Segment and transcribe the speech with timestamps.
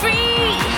[0.00, 0.75] free.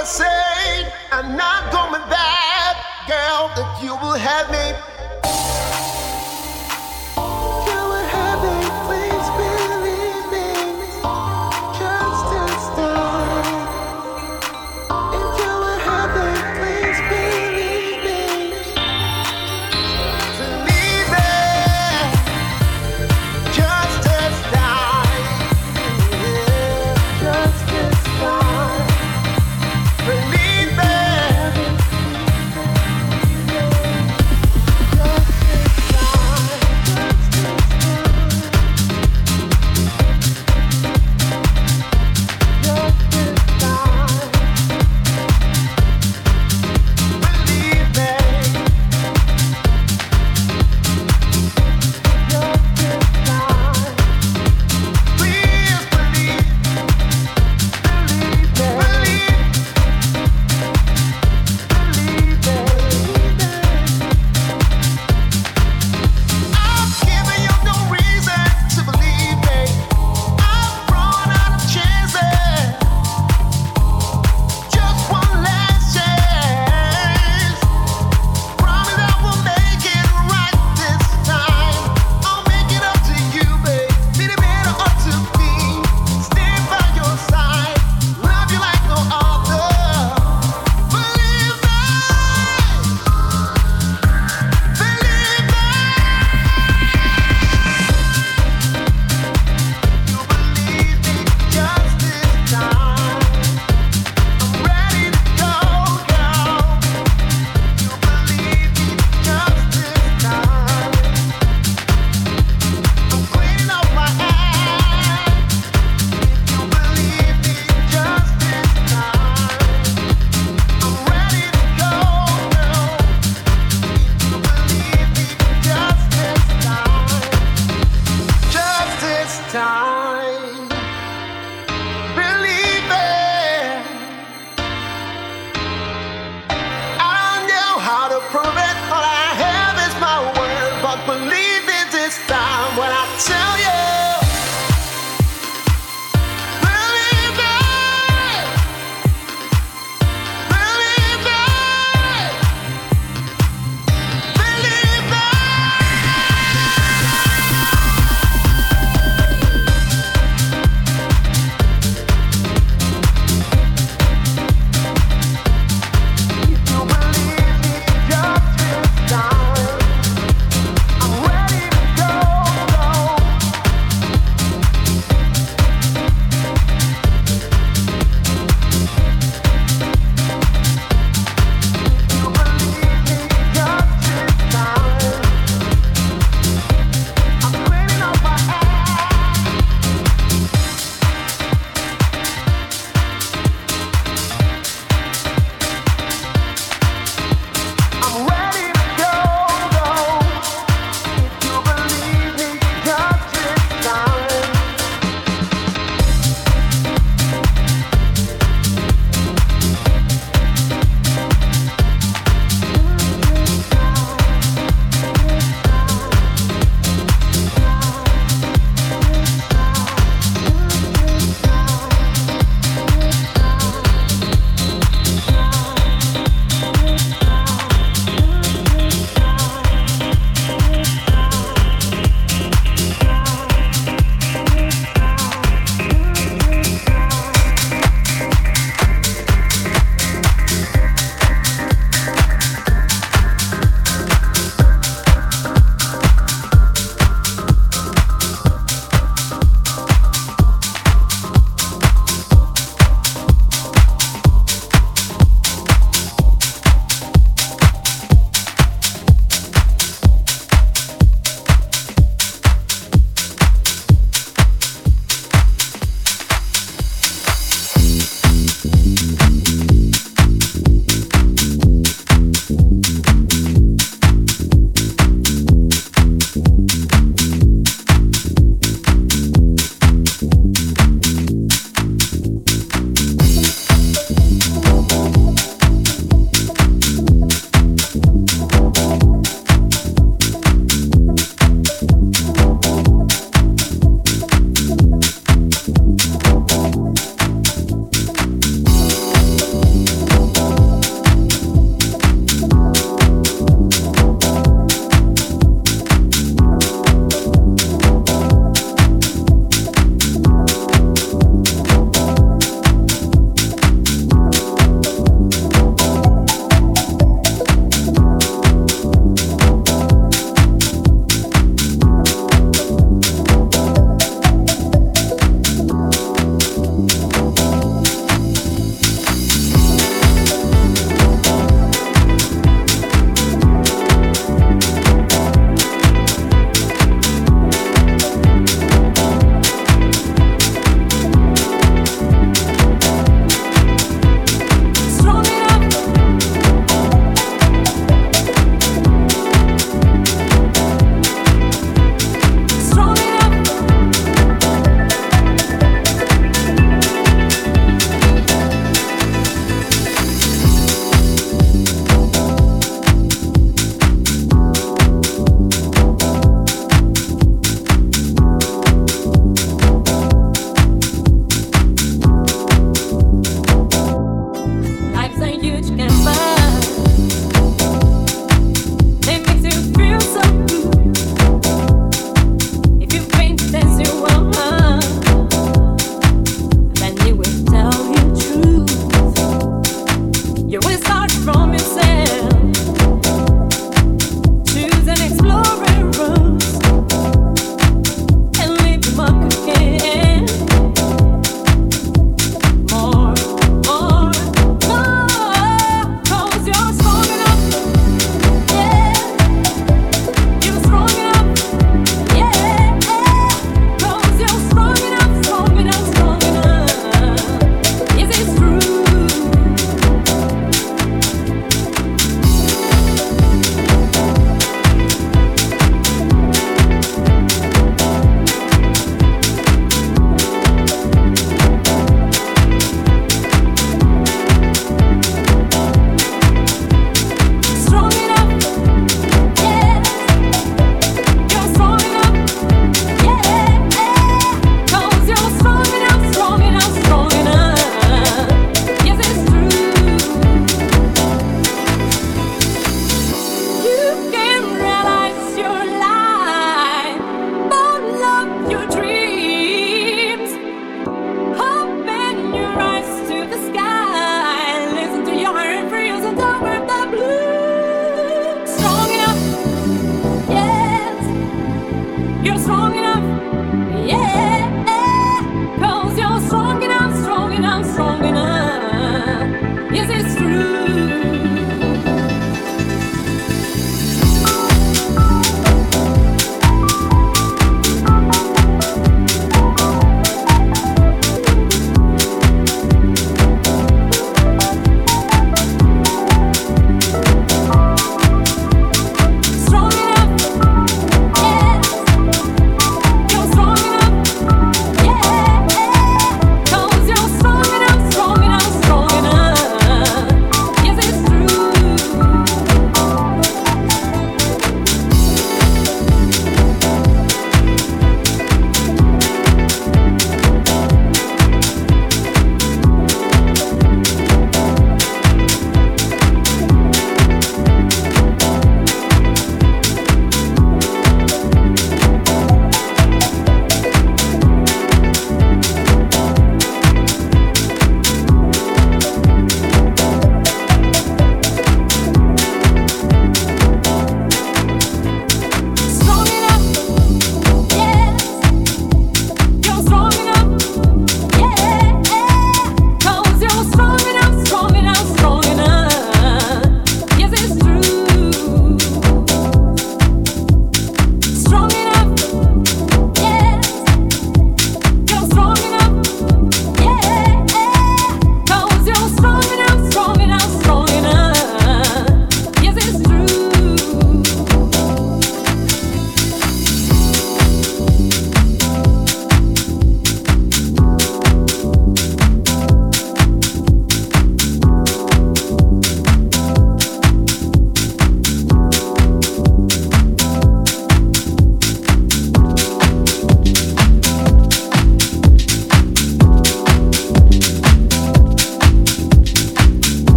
[0.00, 0.92] I say.
[1.12, 2.76] I'm not going back,
[3.06, 3.52] girl.
[3.54, 5.59] That you will have me.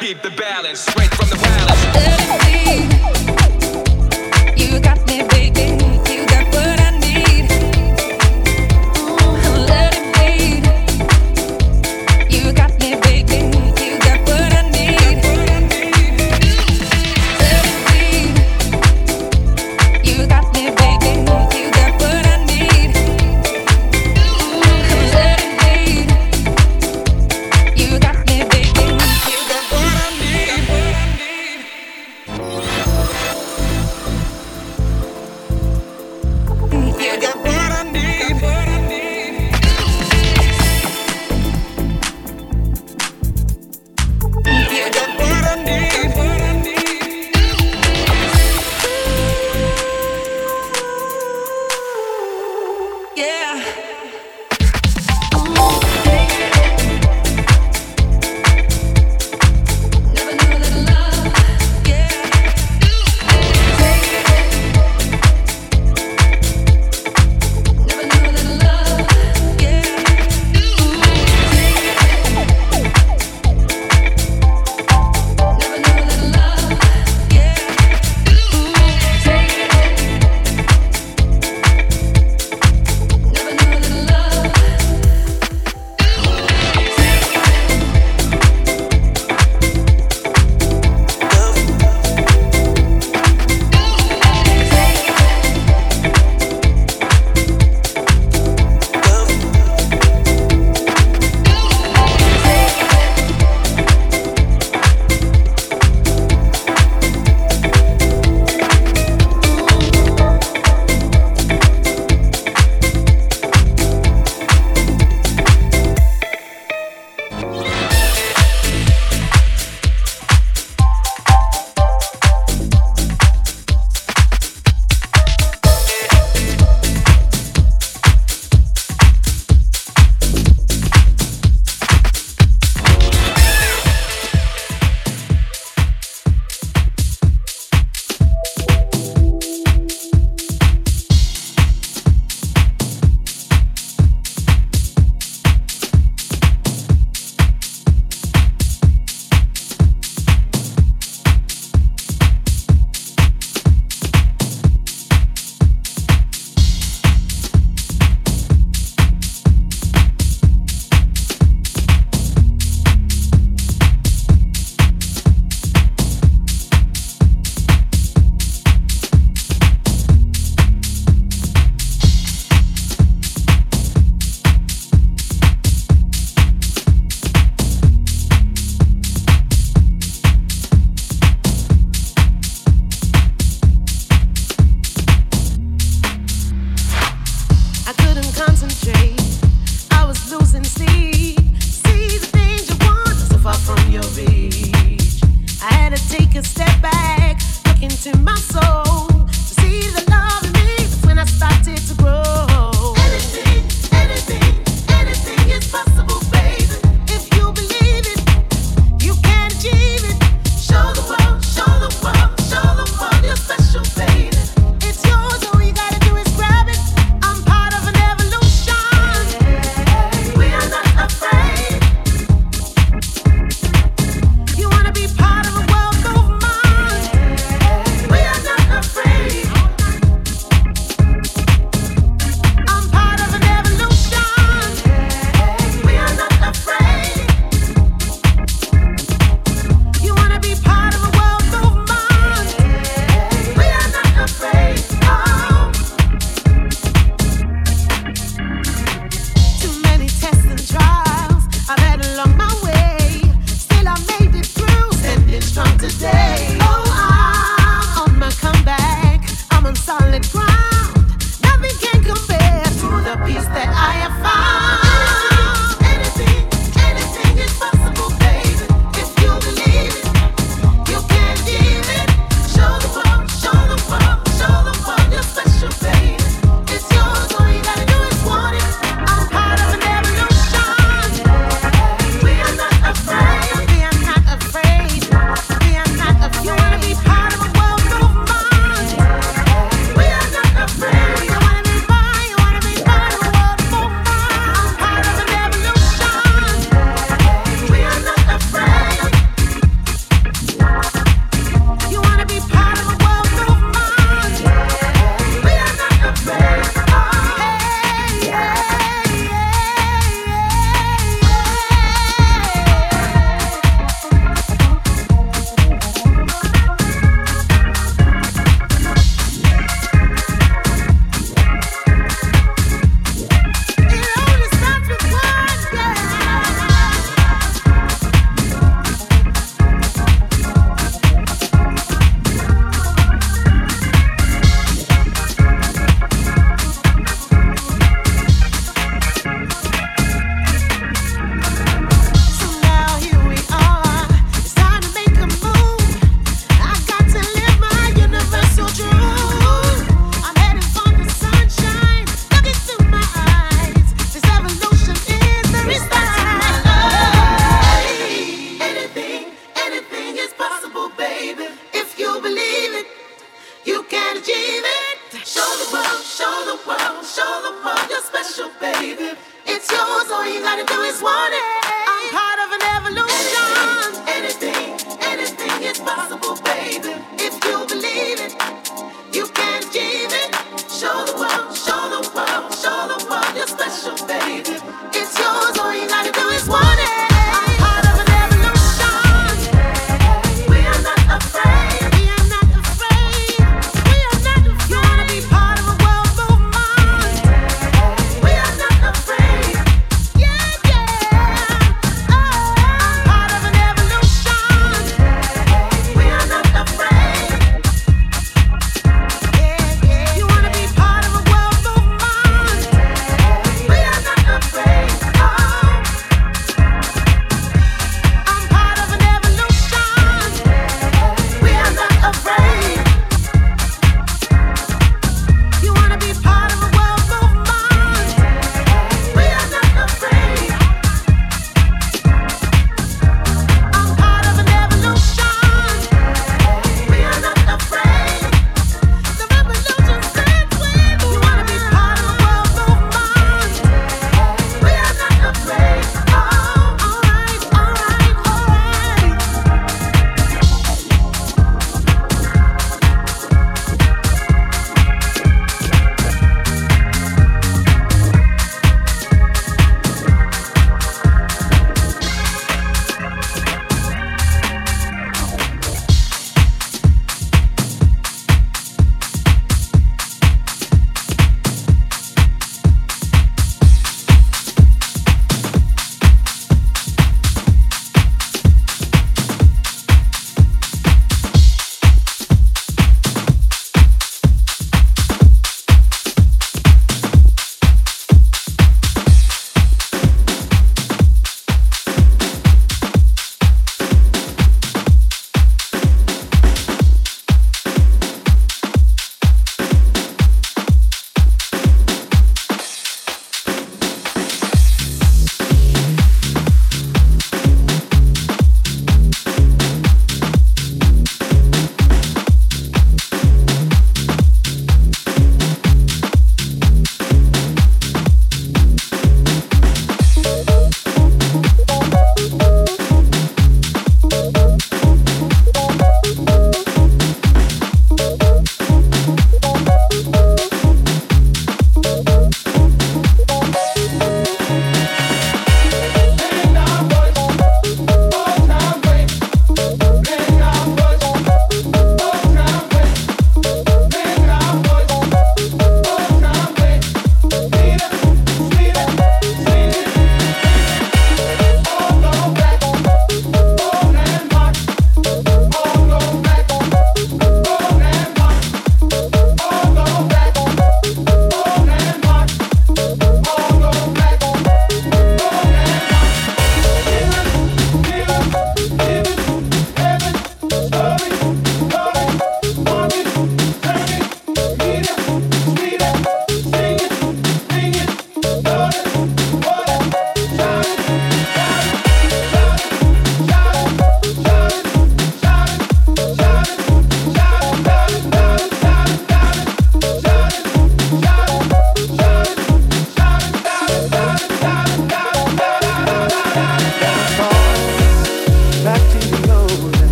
[0.00, 3.19] keep the balance straight from the palace.